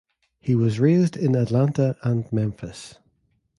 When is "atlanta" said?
1.35-1.95